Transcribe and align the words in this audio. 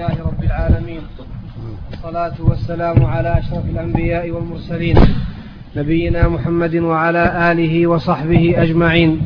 لله 0.00 0.26
رب 0.26 0.44
العالمين. 0.44 1.00
والصلاة 1.90 2.32
والسلام 2.40 3.04
على 3.04 3.38
أشرف 3.38 3.64
الأنبياء 3.64 4.30
والمرسلين. 4.30 4.96
نبينا 5.76 6.28
محمد 6.28 6.74
وعلى 6.74 7.52
آله 7.52 7.86
وصحبه 7.86 8.54
أجمعين. 8.56 9.20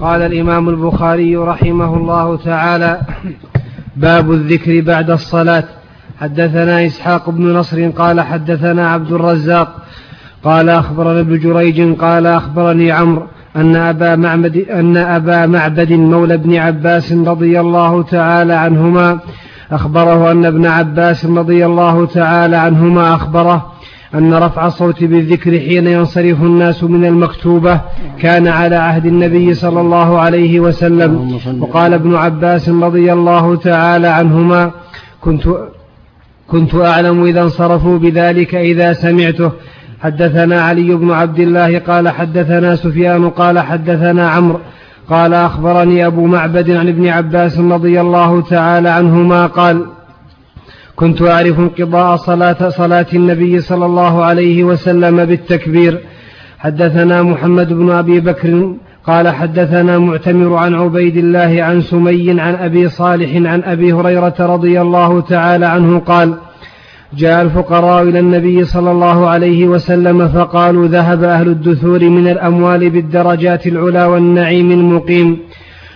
قال 0.00 0.22
الإمام 0.22 0.68
البخاري 0.68 1.36
رحمه 1.36 1.96
الله 1.96 2.36
تعالى 2.36 3.00
باب 3.96 4.32
الذكر 4.32 4.80
بعد 4.80 5.10
الصلاة. 5.10 5.64
حدثنا 6.20 6.86
إسحاق 6.86 7.30
بن 7.30 7.52
نصر 7.54 7.90
قال 7.90 8.20
حدثنا 8.20 8.90
عبد 8.90 9.12
الرزاق 9.12 9.68
قال 10.44 10.68
أخبرنا 10.68 11.20
ابن 11.20 11.38
جريج 11.38 11.96
قال 11.98 12.26
أخبرني 12.26 12.92
عمرو 12.92 13.26
أن 13.56 13.76
أبا 13.76 14.16
معبد 14.16 14.56
أن 14.56 14.96
أبا 14.96 15.46
معبد 15.46 15.92
مولى 15.92 16.34
ابن 16.34 16.56
عباس 16.56 17.12
رضي 17.12 17.60
الله 17.60 18.02
تعالى 18.02 18.54
عنهما 18.54 19.20
أخبره 19.72 20.32
أن 20.32 20.44
ابن 20.44 20.66
عباس 20.66 21.26
رضي 21.26 21.66
الله 21.66 22.06
تعالى 22.06 22.56
عنهما 22.56 23.14
أخبره 23.14 23.72
أن 24.14 24.34
رفع 24.34 24.66
الصوت 24.66 25.04
بالذكر 25.04 25.50
حين 25.50 25.86
ينصرف 25.86 26.42
الناس 26.42 26.84
من 26.84 27.04
المكتوبة 27.04 27.80
كان 28.18 28.48
على 28.48 28.76
عهد 28.76 29.06
النبي 29.06 29.54
صلى 29.54 29.80
الله 29.80 30.18
عليه 30.20 30.60
وسلم. 30.60 31.38
وقال 31.60 31.94
ابن 31.94 32.14
عباس 32.14 32.68
رضي 32.68 33.12
الله 33.12 33.56
تعالى 33.56 34.06
عنهما 34.06 34.70
كنت 35.20 35.48
كنت 36.48 36.74
أعلم 36.74 37.24
إذا 37.24 37.42
انصرفوا 37.42 37.98
بذلك 37.98 38.54
إذا 38.54 38.92
سمعته. 38.92 39.52
حدثنا 40.00 40.60
علي 40.60 40.94
بن 40.94 41.10
عبد 41.10 41.38
الله 41.38 41.78
قال 41.78 42.08
حدثنا 42.08 42.76
سفيان 42.76 43.30
قال 43.30 43.58
حدثنا 43.58 44.28
عمرو 44.30 44.60
قال 45.10 45.34
أخبرني 45.34 46.06
أبو 46.06 46.26
معبد 46.26 46.70
عن 46.70 46.88
ابن 46.88 47.08
عباس 47.08 47.58
رضي 47.58 48.00
الله 48.00 48.40
تعالى 48.40 48.88
عنهما 48.88 49.46
قال 49.46 49.86
كنت 50.96 51.22
أعرف 51.22 51.58
انقضاء 51.58 52.16
صلاة 52.16 52.68
صلاة 52.68 53.06
النبي 53.14 53.60
صلى 53.60 53.86
الله 53.86 54.24
عليه 54.24 54.64
وسلم 54.64 55.24
بالتكبير. 55.24 56.00
حدثنا 56.58 57.22
محمد 57.22 57.72
بن 57.72 57.90
أبي 57.90 58.20
بكر 58.20 58.74
قال 59.06 59.28
حدثنا 59.28 59.98
معتمر 59.98 60.56
عن 60.56 60.74
عبيد 60.74 61.16
الله 61.16 61.62
عن 61.62 61.80
سمي 61.80 62.40
عن 62.40 62.54
أبي 62.54 62.88
صالح 62.88 63.50
عن 63.50 63.62
أبي 63.62 63.92
هريرة 63.92 64.34
رضي 64.40 64.80
الله 64.80 65.20
تعالى 65.20 65.66
عنه 65.66 65.98
قال 65.98 66.34
جاء 67.16 67.42
الفقراء 67.42 68.02
إلى 68.02 68.18
النبي 68.18 68.64
صلى 68.64 68.90
الله 68.90 69.28
عليه 69.28 69.68
وسلم 69.68 70.28
فقالوا 70.28 70.86
ذهب 70.86 71.24
أهل 71.24 71.48
الدثور 71.48 72.08
من 72.08 72.28
الأموال 72.28 72.90
بالدرجات 72.90 73.66
العلا 73.66 74.06
والنعيم 74.06 74.70
المقيم. 74.70 75.38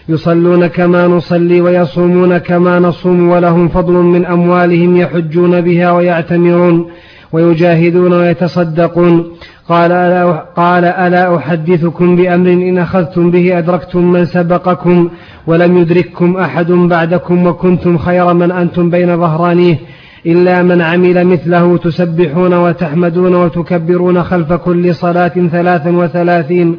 يصلون 0.08 0.66
كما 0.66 1.06
نصلي 1.06 1.60
ويصومون 1.60 2.38
كما 2.38 2.78
نصوم 2.78 3.28
ولهم 3.28 3.68
فضل 3.68 3.92
من 3.92 4.27
أموالهم 4.27 4.96
يحجون 4.96 5.60
بها 5.60 5.92
ويعتمرون 5.92 6.86
ويجاهدون 7.33 8.12
ويتصدقون. 8.12 9.33
قال 9.68 9.92
ألا, 9.92 10.44
قال 10.56 10.84
ألا 10.84 11.36
أحدثكم 11.36 12.16
بأمر 12.16 12.52
إن 12.52 12.78
أخذتم 12.78 13.30
به 13.30 13.58
أدركتم 13.58 14.12
من 14.12 14.24
سبقكم 14.24 15.08
ولم 15.46 15.78
يدرككم 15.78 16.36
أحد 16.36 16.72
بعدكم 16.72 17.46
وكنتم 17.46 17.98
خير 17.98 18.34
من 18.34 18.52
أنتم 18.52 18.90
بين 18.90 19.16
ظهرانيه. 19.16 19.78
إلا 20.26 20.62
من 20.62 20.80
عمل 20.80 21.26
مثله 21.26 21.76
تسبحون 21.76 22.54
وتحمدون 22.54 23.34
وتكبرون 23.34 24.22
خلف 24.22 24.52
كل 24.52 24.94
صلاة 24.94 25.48
ثلاثا 25.52 25.90
وثلاثين 25.90 26.78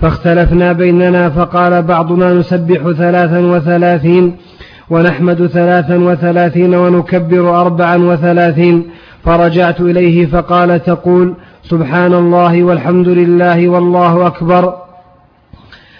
فاختلفنا 0.00 0.72
بيننا 0.72 1.30
فقال 1.30 1.82
بعضنا 1.82 2.34
نسبح 2.34 2.90
ثلاثا 2.90 3.38
وثلاثين 3.38 4.36
ونحمد 4.90 5.46
ثلاثا 5.46 5.96
وثلاثين 5.96 6.74
ونكبر 6.74 7.60
أربعا 7.60 7.96
وثلاثين 7.96 8.84
فرجعت 9.24 9.80
إليه 9.80 10.26
فقال 10.26 10.82
تقول 10.82 11.34
سبحان 11.62 12.14
الله 12.14 12.62
والحمد 12.62 13.08
لله 13.08 13.68
والله 13.68 14.26
أكبر 14.26 14.74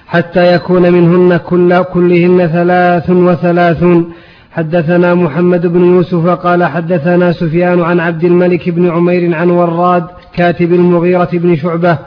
حتى 0.07 0.55
يكون 0.55 0.93
منهن 0.93 1.37
كل 1.37 1.83
كلهن 1.83 2.47
ثلاث 2.47 3.11
وثلاثون 3.11 4.13
حدثنا 4.53 5.15
محمد 5.15 5.67
بن 5.67 5.85
يوسف 5.85 6.29
قال 6.29 6.65
حدثنا 6.65 7.33
سفيان 7.33 7.81
عن 7.81 8.01
عبد 8.01 8.25
الملك 8.25 8.69
بن 8.69 8.91
عمير 8.91 9.35
عن 9.35 9.51
وراد 9.51 10.07
كاتب 10.35 10.73
المغيرة 10.73 11.29
بن 11.33 11.57
شعبة 11.57 11.99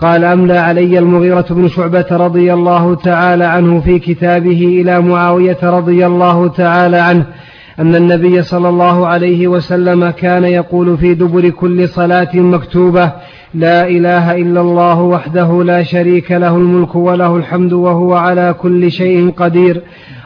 قال 0.00 0.24
أملى 0.24 0.58
علي 0.58 0.98
المغيرة 0.98 1.46
بن 1.50 1.68
شعبة 1.68 2.06
رضي 2.10 2.52
الله 2.52 2.94
تعالى 2.94 3.44
عنه 3.44 3.80
في 3.80 3.98
كتابه 3.98 4.80
إلى 4.80 5.00
معاوية 5.00 5.58
رضي 5.62 6.06
الله 6.06 6.48
تعالى 6.48 6.96
عنه 6.96 7.26
أن 7.78 7.94
النبي 7.94 8.42
صلى 8.42 8.68
الله 8.68 9.06
عليه 9.06 9.48
وسلم 9.48 10.10
كان 10.10 10.44
يقول 10.44 10.98
في 10.98 11.14
دبر 11.14 11.48
كل 11.48 11.88
صلاة 11.88 12.36
مكتوبة 12.36 13.12
لا 13.54 13.88
إله 13.88 14.36
إلا 14.36 14.60
الله 14.60 15.00
وحده 15.00 15.64
لا 15.64 15.82
شريك 15.82 16.32
له 16.32 16.56
الملك 16.56 16.94
وله 16.94 17.36
الحمد 17.36 17.72
وهو 17.72 18.14
على 18.14 18.54
كل 18.58 18.90
شيء 18.90 19.30
قدير 19.30 19.82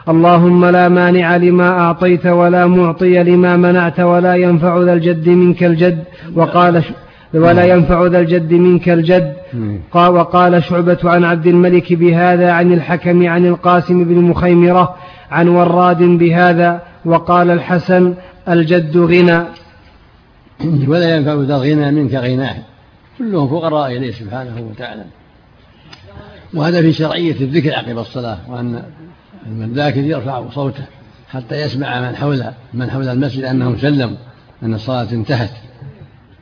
اللهم 0.09 0.65
لا 0.65 0.89
مانع 0.89 1.35
لما 1.37 1.69
أعطيت 1.69 2.25
ولا 2.25 2.67
معطي 2.67 3.23
لما 3.23 3.57
منعت 3.57 3.99
ولا 3.99 4.35
ينفع 4.35 4.81
ذا 4.81 4.93
الجد 4.93 5.29
منك 5.29 5.63
الجد. 5.63 6.03
وقال 6.35 6.83
ولا 7.33 7.65
ينفع 7.65 8.07
ذا 8.07 8.19
الجد 8.19 8.53
منك 8.53 8.89
الجد. 8.89 9.33
وقال 9.93 10.63
شعبة 10.63 10.97
عن 11.03 11.23
عبد 11.23 11.47
الملك 11.47 11.93
بهذا 11.93 12.51
عن 12.51 12.73
الحكم 12.73 13.27
عن 13.27 13.45
القاسم 13.45 14.03
بن 14.03 14.21
مخيمرة 14.21 14.95
عن 15.31 15.47
وراد 15.47 16.03
بهذا. 16.03 16.81
وقال 17.05 17.51
الحسن 17.51 18.13
الجد 18.49 18.97
غنى. 18.97 19.43
ولا 20.87 21.15
ينفع 21.15 21.33
ذا 21.33 21.55
الغنى 21.55 21.91
منك 21.91 22.13
غناه. 22.13 22.55
كلهم 23.17 23.47
فقراء 23.47 23.97
إليه 23.97 24.11
سبحانه 24.11 24.67
وتعالى. 24.71 25.03
وهذا 26.53 26.81
في 26.81 26.93
شرعية 26.93 27.35
الذكر 27.41 27.73
عقب 27.75 27.97
الصلاة 27.97 28.37
وأن 28.49 28.83
الذاكر 29.47 29.99
يرفع 30.03 30.49
صوته 30.49 30.85
حتى 31.29 31.61
يسمع 31.61 32.09
من 32.09 32.15
حول 32.15 32.43
من 32.73 32.89
حول 32.89 33.07
المسجد 33.09 33.43
أنه 33.43 33.77
سلم 33.77 34.17
أن 34.63 34.73
الصلاة 34.73 35.11
انتهت 35.11 35.51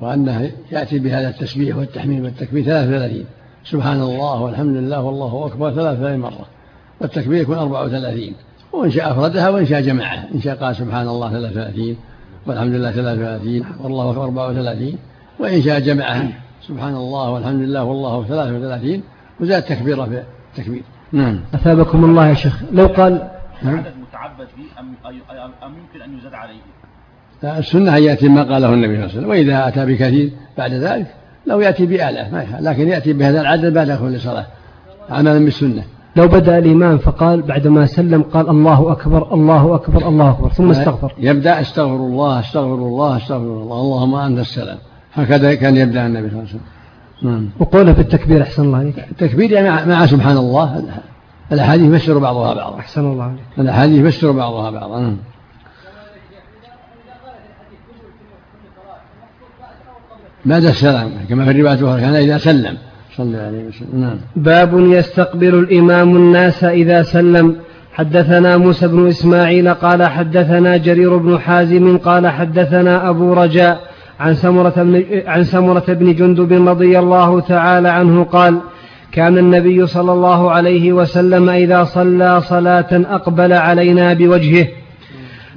وأنه 0.02 0.52
يأتي 0.72 1.00
بهذا 1.00 1.30
التسبيح 1.30 1.78
والتحميد 1.78 2.24
والتكبير 2.24 2.64
ثلاث 2.64 2.88
وثلاثين 2.88 3.26
سبحان 3.66 4.02
الله 4.02 4.42
والحمد 4.42 4.76
لله 4.76 5.02
والله 5.02 5.46
أكبر 5.46 5.72
ثلاث 5.72 5.98
وثلاثين 6.00 6.20
مرة. 6.20 6.46
والتكبير 7.02 7.42
يكون 7.42 7.58
أربع 7.58 7.82
وثلاثين. 7.82 8.34
وإن 8.74 8.92
شاء 8.92 9.12
أفردها 9.12 9.50
وإن 9.50 9.66
شاء 9.66 9.82
جمعها. 9.82 10.28
إن 10.36 10.42
شاء 10.42 10.56
قال 10.56 10.76
سبحان 10.76 11.08
الله 11.08 11.30
ثلاث 11.30 11.52
وثلاثين 11.52 11.98
والحمد 12.48 12.74
لله 12.74 12.92
ثلاث 12.92 13.20
وثلاثين 13.20 13.66
والله 13.84 14.10
أكبر 14.10 14.24
أربع 14.24 14.50
وثلاثين. 14.50 14.98
وإن 15.40 15.62
شاء 15.62 15.80
جمعها. 15.80 16.32
سبحان 16.68 16.96
الله 16.96 17.30
والحمد 17.30 17.62
لله 17.62 17.84
والله 17.84 18.24
ثلاث 18.24 18.52
وثلاثين 18.54 19.04
وزاد 19.40 19.64
تكبيرة 19.64 20.06
في 20.06 20.24
التكبير. 20.52 20.84
نعم. 21.12 21.40
أثابكم 21.54 22.06
الله 22.06 22.28
يا 22.28 22.34
شيخ. 22.34 22.64
لو 22.72 22.86
قال 22.86 23.30
نعم. 23.64 23.80
متعبد 23.80 24.48
به 24.58 24.80
أم, 24.80 24.88
أم 25.64 25.74
يمكن 25.78 26.02
أن 26.02 26.18
يزاد 26.18 26.34
عليه؟ 26.34 27.60
السنة 27.60 27.98
أن 27.98 28.04
يأتي 28.04 28.30
ما 28.30 28.44
قاله 28.44 28.74
النبي 28.74 28.96
صلى 28.96 29.06
الله 29.06 29.10
عليه 29.10 29.18
وسلم 29.18 29.30
وإذا 29.30 29.68
أتى 29.68 29.86
بكثير 29.86 30.32
بعد 30.58 30.74
ذلك 30.74 31.08
لو 31.48 31.62
يأتي 31.62 31.86
بآلاف 31.86 32.34
ما 32.34 32.46
لكن 32.60 32.88
يأتي 32.88 33.14
بهذا 33.14 33.42
العدد 33.42 33.74
بعد 33.74 33.92
كل 33.92 34.20
صلاة. 34.20 34.46
عملا 35.10 35.40
بالسنة 35.40 35.84
لو 36.16 36.28
بدأ 36.28 36.58
الإمام 36.58 36.98
فقال 36.98 37.42
بعدما 37.42 37.86
سلم 37.86 38.22
قال 38.24 38.50
الله 38.50 38.92
أكبر 38.92 39.34
الله 39.34 39.76
أكبر 39.76 40.08
الله 40.08 40.30
أكبر 40.32 40.50
ثم 40.50 40.70
استغفر. 40.70 41.14
يبدأ 41.18 41.62
استغفر 41.62 41.96
الله 41.96 42.40
استغفر 42.40 42.76
الله 42.76 43.18
استغفر 43.18 43.44
الله 43.44 43.82
اللهم 43.82 44.16
أنت 44.16 44.40
السلام. 44.40 44.78
هكذا 45.14 45.56
كان 45.56 45.78
يبدأ 45.78 46.06
النبي 46.06 46.30
صلى 46.30 46.40
الله 46.40 46.50
عليه 46.50 46.50
وسلم. 46.50 46.75
نعم. 47.24 47.50
وقوله 47.60 47.94
في 47.94 48.02
التكبير 48.02 48.42
أحسن 48.42 48.64
الله 48.64 48.78
عليك. 48.78 49.00
التكبير 49.12 49.52
يعني 49.52 49.90
مع 49.90 50.06
سبحان 50.06 50.38
الله. 50.38 50.84
الأحاديث 51.52 51.94
يفسر 51.94 52.18
بعضها 52.18 52.54
بعضا. 52.54 52.80
أحسن 52.80 53.02
الله 53.02 53.24
عليك. 53.24 53.40
الأحاديث 53.60 54.06
يفسر 54.06 54.32
بعضها 54.32 54.70
بعضا. 54.70 55.00
نعم. 55.00 55.18
بعد 60.46 60.64
السلام 60.64 61.12
كما 61.30 61.46
في 61.46 61.52
الرواية 61.52 61.74
الأخرى 61.74 62.02
كان 62.02 62.16
إذا 62.16 62.38
سلم. 62.38 62.78
صلى 63.18 63.38
عليه 63.38 63.68
وسلم. 63.68 64.02
نعم. 64.02 64.18
باب 64.36 64.80
يستقبل 64.80 65.56
الإمام 65.56 66.16
الناس 66.16 66.64
إذا 66.64 67.04
سلم. 67.04 67.56
حدثنا 67.94 68.58
موسى 68.58 68.88
بن 68.88 69.08
إسماعيل 69.08 69.74
قال 69.74 70.04
حدثنا 70.04 70.78
جرير 70.78 71.18
بن 71.18 71.40
حازم 71.40 71.98
قال 71.98 72.28
حدثنا 72.28 73.10
أبو 73.10 73.34
رجاء 73.34 73.95
عن 74.20 74.34
سمرة 74.34 74.74
بن, 74.84 75.04
عن 75.28 75.44
سمرة 75.44 75.84
بن 75.88 76.14
جندب 76.14 76.70
رضي 76.70 77.00
الله 77.00 77.40
تعالى 77.40 77.90
عنه 77.90 78.24
قال 78.24 78.60
كان 79.12 79.38
النبي 79.38 79.88
صلى 79.88 80.12
الله 80.12 80.52
عليه 80.52 80.94
وسلم 80.94 81.50
إذا 81.50 81.84
صلى 81.84 82.42
صلاة 82.42 82.88
أقبل 82.92 83.54
علينا 83.54 84.14
بوجهه. 84.14 84.68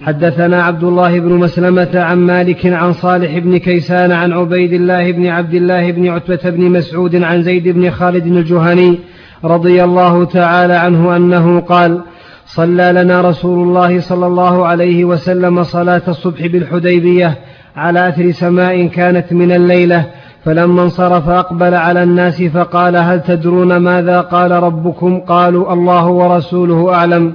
حدثنا 0.02 0.62
عبد 0.62 0.84
الله 0.84 1.20
بن 1.20 1.32
مسلمة 1.32 1.90
عن 1.94 2.19
مالك 2.19 2.66
عن 2.66 2.93
صالح 2.93 3.38
بن 3.38 3.56
كيسان 3.56 4.12
عن 4.12 4.32
عبيد 4.32 4.72
الله 4.72 5.12
بن 5.12 5.26
عبد 5.26 5.54
الله 5.54 5.90
بن 5.90 6.08
عتبة 6.08 6.50
بن 6.50 6.62
مسعود 6.62 7.16
عن 7.16 7.43
زيد 7.43 7.69
بن 7.69 7.90
خالد 7.90 8.26
الجهني 8.26 8.99
رضي 9.44 9.84
الله 9.84 10.25
تعالى 10.25 10.75
عنه 10.75 11.16
أنه 11.16 11.61
قال 11.61 12.00
صلى 12.46 12.93
لنا 12.93 13.20
رسول 13.20 13.69
الله 13.69 14.00
صلى 14.00 14.26
الله 14.26 14.66
عليه 14.66 15.04
وسلم 15.04 15.62
صلاة 15.62 16.02
الصبح 16.08 16.46
بالحديبية 16.46 17.38
على 17.78 18.08
أثر 18.08 18.30
سماء 18.30 18.86
كانت 18.86 19.32
من 19.32 19.52
الليلة 19.52 20.04
فلما 20.44 20.82
انصرف 20.82 21.28
أقبل 21.28 21.75
على 21.75 22.02
الناس 22.02 22.42
فقال 22.42 22.96
هل 22.96 23.20
تدرون 23.20 23.76
ماذا 23.76 24.20
قال 24.20 24.50
ربكم؟ 24.50 25.20
قالوا 25.20 25.72
الله 25.72 26.06
ورسوله 26.06 26.94
أعلم. 26.94 27.32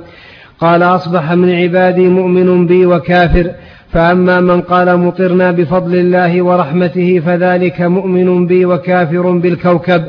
قال 0.60 0.84
أصبح 0.84 1.32
من 1.32 1.56
عبادي 1.56 2.08
مؤمن 2.08 2.68
بي 2.68 2.86
وكافر 2.86 3.52
فأما 3.92 4.42
من 4.42 4.62
قال 4.62 4.98
مطرنا 4.98 5.52
بفضل 5.52 5.96
الله 5.96 6.42
ورحمته 6.42 7.22
فذلك 7.26 7.82
مؤمن 7.82 8.48
بي 8.48 8.66
وكافر 8.66 9.32
بالكوكب 9.32 10.04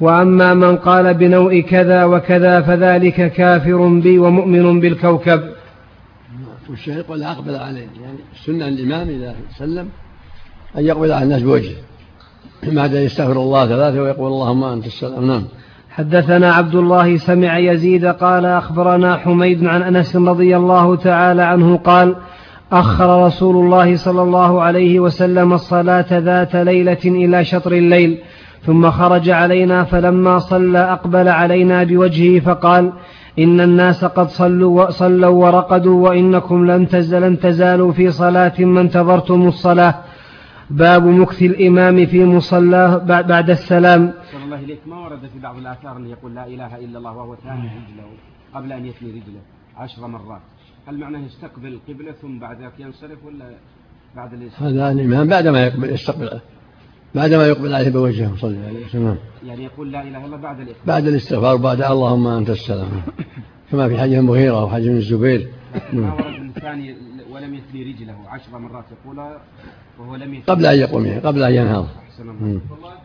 وأما 0.00 0.54
من 0.54 0.76
قال 0.76 1.14
بنوء 1.14 1.60
كذا 1.60 2.04
وكذا 2.04 2.60
فذلك 2.60 3.32
كافر 3.32 3.86
بي 3.86 4.18
ومؤمن 4.18 4.80
بالكوكب. 4.80 5.40
والشيخ 6.70 6.96
يقول 6.96 7.22
أقبل 7.22 7.56
عليه. 7.56 7.80
يعني 8.02 8.18
السنة 8.34 8.68
الإمام 8.68 9.08
إذا 9.08 9.34
سلم 9.58 9.88
أن 10.78 10.84
يقبل 10.84 11.12
على 11.12 11.24
الناس 11.24 11.42
بوجهه. 11.42 11.76
بعد 12.62 12.92
يستغفر 12.92 13.40
الله 13.42 13.66
ثلاثة 13.66 14.02
ويقول 14.02 14.32
اللهم 14.32 14.64
أنت 14.64 14.86
السلام. 14.86 15.26
نعم. 15.26 15.44
حدثنا 15.90 16.52
عبد 16.52 16.74
الله 16.74 17.16
سمع 17.16 17.58
يزيد 17.58 18.06
قال 18.06 18.46
أخبرنا 18.46 19.16
حميد 19.16 19.66
عن 19.66 19.82
أنس 19.82 20.16
رضي 20.16 20.56
الله 20.56 20.96
تعالى 20.96 21.42
عنه 21.42 21.76
قال 21.76 22.16
أخر 22.72 23.26
رسول 23.26 23.64
الله 23.64 23.96
صلى 23.96 24.22
الله 24.22 24.62
عليه 24.62 25.00
وسلم 25.00 25.52
الصلاة 25.52 26.06
ذات 26.18 26.56
ليلة 26.56 26.98
إلى 27.04 27.44
شطر 27.44 27.72
الليل 27.72 28.18
ثم 28.66 28.90
خرج 28.90 29.30
علينا 29.30 29.84
فلما 29.84 30.38
صلى 30.38 30.78
أقبل 30.78 31.28
علينا 31.28 31.84
بوجهه 31.84 32.40
فقال 32.40 32.92
إن 33.38 33.60
الناس 33.60 34.04
قد 34.04 34.28
صلوا 34.28 34.90
صلوا 34.90 35.28
ورقدوا 35.44 36.08
وإنكم 36.08 36.70
لن 36.70 36.88
تزل 36.88 37.36
تزالوا 37.36 37.92
في 37.92 38.10
صلاة 38.10 38.56
ما 38.60 38.80
انتظرتم 38.80 39.48
الصلاة. 39.48 39.94
باب 40.70 41.06
مكث 41.06 41.42
الإمام 41.42 42.06
في 42.06 42.24
مصلاه 42.24 42.96
بعد 43.32 43.50
السلام. 43.50 44.12
صلى 44.32 44.44
الله 44.44 44.60
إليك. 44.64 44.78
ما 44.86 44.96
ورد 44.96 45.20
في 45.32 45.38
بعض 45.38 45.56
الآثار 45.58 45.96
أن 45.96 46.06
يقول 46.06 46.34
لا 46.34 46.46
إله 46.46 46.76
إلا 46.76 46.98
الله 46.98 47.12
وهو 47.12 47.34
ثاني 47.36 47.68
رجله 47.78 48.06
قبل 48.54 48.72
أن 48.72 48.86
يثني 48.86 49.10
رجله 49.10 49.40
عشر 49.76 50.06
مرات. 50.06 50.40
هل 50.88 50.98
معناه 50.98 51.20
يستقبل 51.20 51.68
القبلة 51.68 52.12
ثم 52.12 52.38
بعد 52.38 52.62
ذلك 52.62 52.72
ينصرف 52.78 53.24
ولا 53.26 53.44
بعد 54.16 54.32
الاستقبال 54.32 54.80
هذا 54.80 54.90
الإمام 54.90 55.28
بعد 55.28 55.46
ما 55.48 55.66
يقبل 55.66 55.90
يستقبل. 55.90 56.40
بعد 57.14 57.34
ما 57.34 57.46
يقبل 57.46 57.74
عليه 57.74 57.90
بوجهه 57.90 58.36
صلى 58.36 58.50
الله 58.50 58.66
عليه 58.66 58.86
وسلم. 58.86 59.18
يعني 59.46 59.64
يقول 59.64 59.92
لا 59.92 60.02
إله 60.02 60.18
إلا 60.18 60.26
الله 60.26 60.36
بعد 60.36 60.60
الاستغفار 60.60 60.86
بعد 60.86 61.06
الاستغفار 61.06 61.56
بعد 61.56 61.82
اللهم 61.82 62.26
أنت 62.26 62.50
السلام. 62.50 62.88
كما 63.70 63.88
في 63.88 63.98
حديث 63.98 64.18
المغيرة 64.18 64.64
وحديث 64.64 64.90
الزبير. 64.90 65.48
ما 65.92 66.14
ورد 66.14 66.56
الثاني 66.56 66.96
ولم 67.30 67.54
يثني 67.54 67.82
رجله 67.82 68.16
عشر 68.28 68.58
مرات 68.58 68.84
يقولها 68.92 69.40
وهو 69.98 70.16
لم 70.16 70.34
يثني. 70.34 70.54
قبل 70.54 70.66
أن 70.66 70.78
يقوم 70.78 71.20
قبل 71.24 71.42
أن 71.42 71.54
ينهض. 71.54 71.86
أحسن 72.10 72.28
الله. 72.30 72.60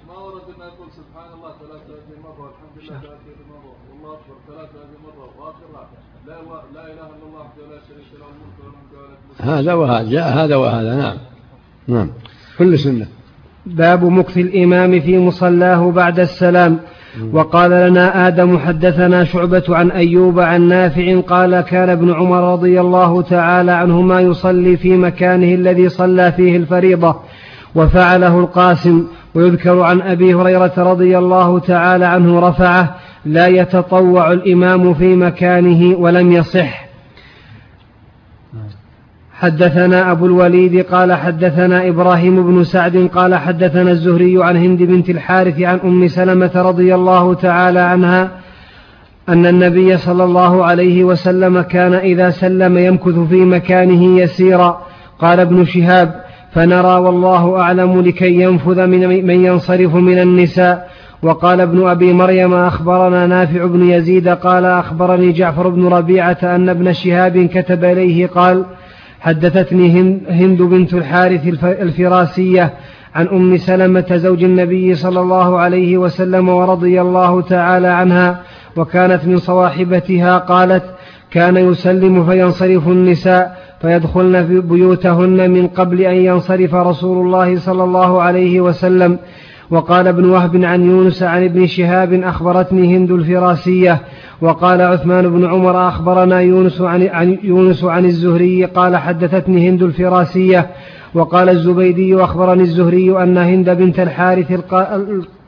ما 0.07 0.17
ورد 0.17 0.41
أنه 0.55 0.65
يقول 0.65 0.87
سبحان 0.99 1.33
الله 1.33 1.51
33 1.59 2.19
مرة 2.23 2.41
والحمد 2.43 2.75
لله 2.77 2.99
33 2.99 3.45
مرة 3.49 3.71
والله 3.89 4.13
أكبر 4.13 4.35
33 4.47 4.97
مرة 5.03 5.25
وآخرها 5.39 5.89
لا 6.27 6.33
لا 6.73 6.83
إله 6.93 7.05
إلا 7.07 7.25
الله 7.27 7.39
وحده 7.39 7.63
لا 7.71 7.79
شريك 7.87 8.09
له 8.19 8.27
الملك 8.33 8.57
والحمد 8.63 8.91
لله 9.41 9.59
هذا 9.59 9.73
وهذا 9.73 10.09
جاء 10.09 10.27
هذا 10.39 10.55
وهذا 10.55 10.95
نعم. 10.95 11.17
نعم. 11.87 12.09
كل 12.57 12.79
سنة. 12.79 13.07
باب 13.65 14.03
مكث 14.03 14.37
الإمام 14.37 14.99
في 14.99 15.17
مصلاه 15.17 15.91
بعد 15.91 16.19
السلام. 16.19 16.79
وقال 17.33 17.71
لنا 17.71 18.27
آدم 18.27 18.57
حدثنا 18.57 19.23
شعبة 19.23 19.63
عن 19.69 19.91
أيوب 19.91 20.39
عن 20.39 20.67
نافع 20.67 21.19
قال 21.19 21.61
كان 21.61 21.89
ابن 21.89 22.13
عمر 22.13 22.53
رضي 22.53 22.81
الله 22.81 23.21
تعالى 23.21 23.71
عنهما 23.71 24.21
يصلي 24.21 24.77
في 24.77 24.97
مكانه 24.97 25.53
الذي 25.55 25.89
صلى 25.89 26.31
فيه 26.31 26.57
الفريضة 26.57 27.15
وفعله 27.75 28.39
القاسم. 28.39 29.07
ويذكر 29.35 29.81
عن 29.81 30.01
أبي 30.01 30.33
هريرة 30.33 30.73
رضي 30.77 31.17
الله 31.17 31.59
تعالى 31.59 32.05
عنه 32.05 32.39
رفعه 32.39 32.95
لا 33.25 33.47
يتطوع 33.47 34.31
الإمام 34.31 34.93
في 34.93 35.15
مكانه 35.15 35.97
ولم 35.97 36.31
يصح. 36.31 36.82
حدثنا 39.43 40.11
أبو 40.11 40.25
الوليد 40.25 40.85
قال 40.85 41.13
حدثنا 41.13 41.87
إبراهيم 41.87 42.43
بن 42.43 42.63
سعد 42.63 43.09
قال 43.15 43.35
حدثنا 43.35 43.91
الزهري 43.91 44.43
عن 44.43 44.57
هند 44.57 44.83
بنت 44.83 45.09
الحارث 45.09 45.61
عن 45.61 45.79
أم 45.83 46.07
سلمة 46.07 46.51
رضي 46.55 46.95
الله 46.95 47.33
تعالى 47.33 47.79
عنها 47.79 48.31
أن 49.29 49.45
النبي 49.45 49.97
صلى 49.97 50.23
الله 50.23 50.65
عليه 50.65 51.03
وسلم 51.03 51.61
كان 51.61 51.93
إذا 51.93 52.29
سلم 52.29 52.77
يمكث 52.77 53.19
في 53.19 53.45
مكانه 53.45 54.19
يسيرا. 54.19 54.81
قال 55.19 55.39
ابن 55.39 55.65
شهاب 55.65 56.23
فنرى 56.53 56.97
والله 56.97 57.59
أعلم 57.59 58.01
لكي 58.01 58.41
ينفذ 58.41 58.87
من, 58.87 59.25
من 59.27 59.45
ينصرف 59.45 59.95
من 59.95 60.19
النساء. 60.19 60.89
وقال 61.23 61.61
ابن 61.61 61.87
أبي 61.87 62.13
مريم 62.13 62.53
أخبرنا 62.53 63.27
نافع 63.27 63.65
بن 63.65 63.89
يزيد 63.89 64.27
قال 64.29 64.65
أخبرني 64.65 65.31
جعفر 65.31 65.69
بن 65.69 65.87
ربيعة 65.87 66.37
أن 66.43 66.69
ابن 66.69 66.93
شهاب 66.93 67.45
كتب 67.53 67.83
إليه 67.83 68.27
قال 68.27 68.65
حدثتني 69.23 69.89
هند 70.29 70.61
بنت 70.61 70.93
الحارث 70.93 71.47
الفراسية 71.63 72.73
عن 73.15 73.27
أم 73.27 73.57
سلمة 73.57 74.15
زوج 74.15 74.43
النبي 74.43 74.95
صلى 74.95 75.19
الله 75.19 75.59
عليه 75.59 75.97
وسلم 75.97 76.49
ورضي 76.49 77.01
الله 77.01 77.41
تعالى 77.41 77.87
عنها 77.87 78.41
وكانت 78.77 79.25
من 79.25 79.37
صواحبتها 79.37 80.37
قالت 80.37 80.83
كان 81.31 81.57
يسلم 81.57 82.25
فينصرف 82.25 82.87
النساء 82.87 83.57
فيدخلن 83.81 84.47
في 84.47 84.61
بيوتهن 84.61 85.51
من 85.51 85.67
قبل 85.67 86.01
أن 86.01 86.15
ينصرف 86.15 86.75
رسول 86.75 87.25
الله 87.25 87.59
صلى 87.59 87.83
الله 87.83 88.21
عليه 88.21 88.61
وسلم 88.61 89.19
وقال 89.71 90.07
ابن 90.07 90.25
وهب 90.29 90.63
عن 90.63 90.81
يونس 90.81 91.23
عن 91.23 91.43
ابن 91.43 91.67
شهاب 91.67 92.13
أخبرتني 92.13 92.97
هند 92.97 93.11
الفراسية 93.11 94.01
وقال 94.41 94.81
عثمان 94.81 95.29
بن 95.29 95.45
عمر 95.45 95.87
أخبرنا 95.87 96.39
يونس 96.39 96.81
عن, 96.81 97.07
عن 97.07 97.37
يونس 97.43 97.83
عن 97.83 98.05
الزهري 98.05 98.65
قال 98.65 98.97
حدثتني 98.97 99.69
هند 99.69 99.83
الفراسية 99.83 100.69
وقال 101.13 101.49
الزبيدي 101.49 102.15
أخبرني 102.15 102.61
الزهري 102.61 103.23
أن 103.23 103.37
هند 103.37 103.69
بنت 103.69 103.99
الحارث 103.99 104.59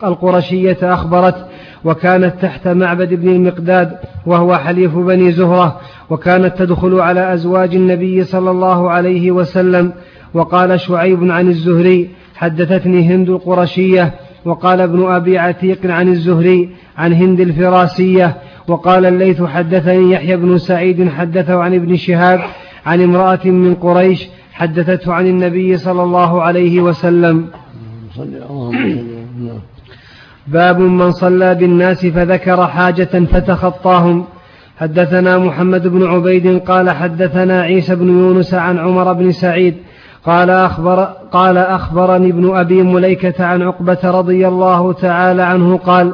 القرشية 0.04 0.78
أخبرت 0.84 1.46
وكانت 1.86 2.34
تحت 2.42 2.68
معبد 2.68 3.14
بن 3.14 3.30
المقداد 3.30 3.92
وهو 4.26 4.56
حليف 4.56 4.98
بني 4.98 5.32
زهرة 5.32 5.80
وكانت 6.10 6.58
تدخل 6.58 7.00
على 7.00 7.34
أزواج 7.34 7.76
النبي 7.76 8.24
صلى 8.24 8.52
الله 8.52 8.90
عليه 8.90 9.32
وسلم 9.32 9.94
وقال 10.34 10.80
شعيب 10.80 11.32
عن 11.32 11.48
الزهري 11.48 12.10
حدثتني 12.36 13.08
هند 13.08 13.30
القرشية 13.30 14.14
وقال 14.46 14.82
ابن 14.82 15.12
أبي 15.12 15.38
عتيق 15.38 15.80
عن 15.86 16.08
الزهري 16.08 16.70
عن 16.98 17.14
هند 17.14 17.40
الفراسية 17.40 18.38
وقال 18.68 19.06
الليث 19.06 19.44
حدثني 19.44 20.12
يحيى 20.12 20.36
بن 20.38 20.58
سعيد 20.58 21.10
حدثه 21.10 21.64
عن 21.64 21.74
ابن 21.74 21.96
شهاب 21.96 22.40
عن 22.86 23.02
امرأة 23.02 23.46
من 23.46 23.76
قريش 23.76 24.28
حدثته 24.54 25.14
عن 25.14 25.28
النبي 25.28 25.78
صلى 25.78 26.04
الله 26.04 26.42
عليه 26.42 26.82
وسلم. 26.82 27.48
باب 30.48 30.80
من 30.80 31.12
صلى 31.12 31.56
بالناس 31.56 32.06
فذكر 32.06 32.68
حاجة 32.68 33.26
فتخطاهم. 33.32 34.26
حدثنا 34.78 35.38
محمد 35.38 35.88
بن 35.88 36.08
عبيد 36.08 36.60
قال 36.60 36.90
حدثنا 36.90 37.62
عيسى 37.62 37.96
بن 37.96 38.08
يونس 38.08 38.54
عن 38.54 38.78
عمر 38.78 39.14
بن 39.14 39.32
سعيد 39.32 39.76
قال 40.26 40.50
أخبر 40.50 41.04
قال 41.32 41.58
أخبرني 41.58 42.30
ابن 42.30 42.56
أبي 42.56 42.84
مليكة 42.84 43.46
عن 43.46 43.62
عقبة 43.62 43.98
رضي 44.04 44.48
الله 44.48 44.94
تعالى 44.94 45.42
عنه 45.42 45.78
قال 45.78 46.14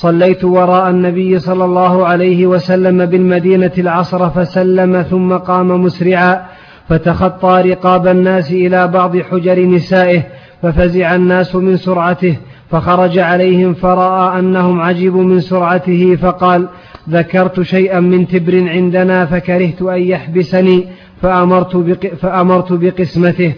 صليت 0.00 0.44
وراء 0.44 0.90
النبي 0.90 1.38
صلى 1.38 1.64
الله 1.64 2.06
عليه 2.06 2.46
وسلم 2.46 3.06
بالمدينة 3.06 3.72
العصر 3.78 4.30
فسلم 4.30 5.02
ثم 5.02 5.32
قام 5.36 5.82
مسرعا 5.82 6.44
فتخطى 6.88 7.62
رقاب 7.66 8.06
الناس 8.06 8.52
إلى 8.52 8.88
بعض 8.88 9.16
حجر 9.16 9.60
نسائه 9.60 10.22
ففزع 10.62 11.14
الناس 11.14 11.54
من 11.54 11.76
سرعته 11.76 12.36
فخرج 12.70 13.18
عليهم 13.18 13.74
فرأى 13.74 14.38
أنهم 14.38 14.80
عجبوا 14.80 15.24
من 15.24 15.40
سرعته 15.40 16.16
فقال 16.22 16.68
ذكرت 17.10 17.60
شيئا 17.60 18.00
من 18.00 18.28
تبر 18.28 18.68
عندنا 18.68 19.26
فكرهت 19.26 19.82
أن 19.82 20.02
يحبسني 20.02 20.86
فأمرت, 21.22 21.76
بق 21.76 22.06
فأمرت 22.06 22.72
بقسمته. 22.72 23.54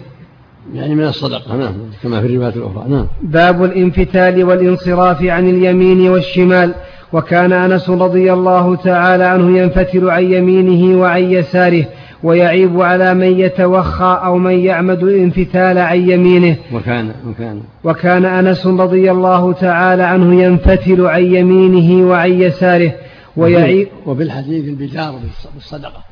يعني 0.73 0.95
من 0.95 1.03
الصدقة. 1.03 1.55
نعم 1.55 1.73
كما 2.03 2.21
في 2.21 2.27
الروايات 2.27 2.55
الأخرى. 2.55 2.85
نعم. 2.89 3.07
باب 3.21 3.63
الانفتال 3.63 4.43
والانصراف 4.43 5.23
عن 5.23 5.49
اليمين 5.49 6.09
والشمال. 6.09 6.73
وكان 7.13 7.53
أنس 7.53 7.89
رضي 7.89 8.33
الله 8.33 8.75
تعالى 8.75 9.23
عنه 9.23 9.57
ينفتل 9.57 10.09
عن 10.09 10.23
يمينه 10.23 10.99
وعن 11.01 11.23
يساره 11.23 11.85
ويعيب 12.23 12.81
على 12.81 13.13
من 13.13 13.39
يتوخى 13.39 14.19
أو 14.23 14.37
من 14.37 14.59
يعمد 14.59 15.03
الانفتال 15.03 15.77
عن 15.77 16.09
يمينه. 16.09 16.55
وكان 16.73 17.11
وكان. 17.29 17.61
وكان 17.83 18.25
أنس 18.25 18.67
رضي 18.67 19.11
الله 19.11 19.53
تعالى 19.53 20.03
عنه 20.03 20.43
ينفتل 20.43 21.05
عن 21.05 21.23
يمينه 21.23 22.09
وعن 22.09 22.31
يساره 22.41 22.91
ويعيب 23.37 23.87
وفي 24.05 24.23
الحديث 24.23 24.65
البدار 24.65 25.13
بالصدقة 25.55 26.03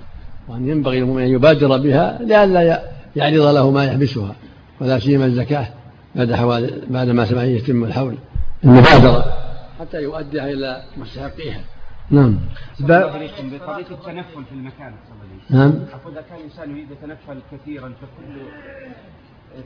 وأن 0.48 0.70
ينبغي 0.70 1.00
للمؤمن 1.00 1.22
أن 1.22 1.30
يبادر 1.30 1.78
بها 1.78 2.20
لئلا 2.22 2.82
يعرض 3.16 3.56
له 3.56 3.72
ما 3.72 3.86
يحبسها 3.86 4.36
ولا 4.82 5.00
سيما 5.00 5.26
الزكاة 5.26 5.68
بعد 6.16 6.34
حوالي 6.34 6.82
بعد 6.90 7.08
ما 7.08 7.26
سمع 7.26 7.44
يتم 7.44 7.84
الحول. 7.84 8.18
المبادرة. 8.64 9.26
حتى 9.80 9.98
يؤديها 10.04 10.52
إلى 10.52 10.84
مستحقيها. 10.98 11.62
نعم. 12.12 12.40
بقضية 12.80 13.92
التنفل 13.92 14.44
في 14.50 14.52
المكان. 14.52 14.94
نعم. 15.50 15.74
أقول 15.94 16.14
إذا 16.14 16.22
كان 16.22 16.38
الإنسان 16.40 16.72
يريد 16.72 16.88
يتنفل 16.92 17.40
كثيرا 17.52 17.90
فكل 17.90 18.42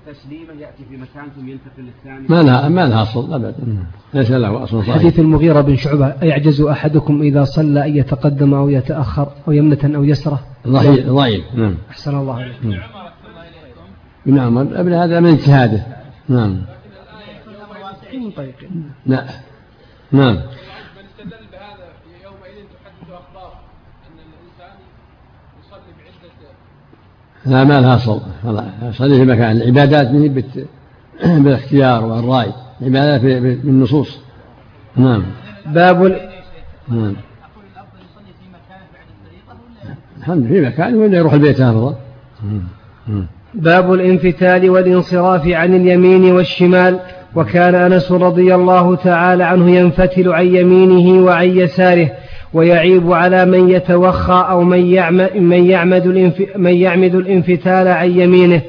تسليمة 0.08 0.54
يأتي 0.62 0.86
في 0.90 0.98
مكان 0.98 1.30
ثم 1.36 1.50
ينتقل 1.50 1.84
للثاني. 1.84 2.28
ما 2.30 2.44
لها 2.44 2.70
ما 2.70 2.88
لها 2.88 3.02
أصل 3.04 3.34
أبدا. 3.34 3.86
ليس 4.14 4.32
له 4.32 4.64
أصل 4.64 4.84
صحيح 4.84 4.96
حديث 4.96 5.20
المغيرة 5.20 5.62
بن 5.62 5.76
شعبة 5.76 6.16
أيعجز 6.22 6.62
أحدكم 6.62 7.22
إذا 7.22 7.44
صلى 7.44 7.86
أن 7.86 7.98
يتقدم 7.98 8.54
أو 8.54 8.70
يتأخر 8.70 9.32
أو 9.48 9.52
يمنة 9.52 9.96
أو 9.96 10.04
يسرة؟ 10.04 10.40
ضعيف 10.68 11.08
ضعيف. 11.08 11.46
نعم. 11.56 11.78
أحسن 11.90 12.18
الله. 12.18 12.36
عليكم 12.36 12.74
ابن 14.27 14.39
عمر 14.39 14.62
ابن 14.62 14.94
هذا 14.94 15.20
من 15.20 15.30
اجتهاده 15.30 15.86
نعم. 16.30 16.62
لا 19.06 19.25
نعم 20.12 20.34
من 20.34 20.39
استدل 20.39 21.46
بهذا 21.51 21.88
يومئذ 22.24 22.65
تحدث 22.84 23.12
أخبار 23.12 23.53
ان 24.08 24.20
الانسان 24.20 24.77
يصلي 25.60 25.94
بعده 27.46 27.58
لا 27.58 27.63
ما 27.63 27.82
لها 27.82 27.96
اصل 27.96 28.22
صلي 28.94 29.15
في 29.15 29.25
مكان 29.25 29.58
العبادات 29.58 30.12
من. 30.12 30.44
بالاختيار 31.44 32.06
والرأي. 32.06 32.53
العبادات 32.82 33.22
بالنصوص. 33.22 34.20
نعم. 34.96 35.24
باب 35.65 36.06
ال... 36.06 36.30
نعم. 36.88 37.15
الحمد 40.18 40.48
في 40.48 40.62
مكان 40.62 40.96
ولا 40.96 41.18
يروح 41.18 41.34
البيت؟ 41.34 41.62
افضل 41.62 41.96
باب 43.54 43.94
الانفتال 43.94 44.70
والانصراف 44.70 45.48
عن 45.48 45.76
اليمين 45.76 46.32
والشمال 46.32 47.00
وكان 47.36 47.76
أنس 47.76 48.12
رضي 48.12 48.56
الله 48.56 48.96
تعالى 48.96 49.44
عنه 49.44 49.72
ينفتل 49.72 50.34
عن 50.34 50.46
يمينه 50.46 51.26
وعن 51.26 51.48
يساره 51.48 52.12
ويعيب 52.54 53.12
على 53.12 53.46
من 53.46 53.70
يتوخى 53.70 54.46
أو 54.50 54.64
من 54.64 54.86
يعمد 54.86 55.36
من 55.36 55.66
يعمد 55.66 56.34
من 56.56 56.74
يعمد 56.74 57.16
الانفتال 57.16 57.88
عن 57.88 58.12
يمينه. 58.12 58.62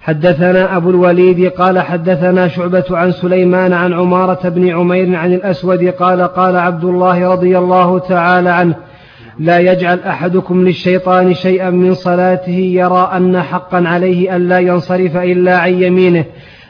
حدثنا 0.00 0.76
أبو 0.76 0.90
الوليد 0.90 1.48
قال 1.48 1.78
حدثنا 1.78 2.48
شعبة 2.48 2.84
عن 2.90 3.12
سليمان 3.12 3.72
عن 3.72 3.92
عمارة 3.92 4.48
بن 4.48 4.68
عمير 4.68 5.16
عن 5.16 5.32
الأسود 5.32 5.84
قال 5.84 6.22
قال 6.22 6.56
عبد 6.56 6.84
الله 6.84 7.32
رضي 7.32 7.58
الله 7.58 7.98
تعالى 7.98 8.50
عنه 8.50 8.74
لا 9.38 9.58
يجعل 9.58 10.00
أحدكم 10.00 10.64
للشيطان 10.64 11.34
شيئا 11.34 11.70
من 11.70 11.94
صلاته 11.94 12.50
يرى 12.50 13.10
أن 13.16 13.42
حقا 13.42 13.88
عليه 13.88 14.36
الا 14.36 14.58
ينصرف 14.58 15.16
إلا 15.16 15.58
عن 15.58 15.82
يمينه. 15.82 16.24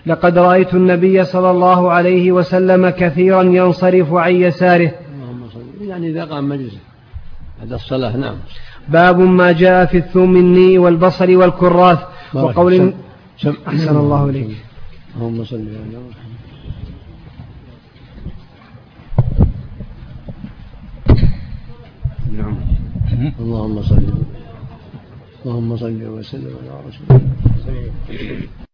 لقد 0.07 0.39
رأيت 0.39 0.75
النبي 0.75 1.25
صلى 1.25 1.51
الله 1.51 1.91
عليه 1.91 2.33
وسلم 2.33 2.89
كثيرا 2.91 3.43
ينصرف 3.43 4.15
عن 4.15 4.35
يساره. 4.35 4.93
يعني 5.81 6.11
إذا 6.11 6.25
قام 6.25 6.49
مجلسه. 6.49 6.79
بعد 7.61 7.73
الصلاة 7.73 8.17
نعم. 8.17 8.35
باب 8.89 9.19
ما 9.21 9.53
جاء 9.53 9.87
في 9.87 9.99
الثوم 9.99 10.35
والبصر 10.79 11.37
والكراث. 11.37 11.99
وقول. 12.35 12.93
أحسن 13.69 13.97
الله 13.97 14.31
إليك. 14.31 14.49
اللهم 15.17 15.45
صل 15.45 15.57
على 15.57 15.99
محمد 16.11 16.33
نعم 22.39 22.57
اللهم 23.23 23.83
صل 23.83 24.05
اللهم 25.45 25.77
صل 25.77 26.03
وسلم 26.03 26.55
على 26.63 26.75
رسول 26.89 27.07
الله 27.11 28.72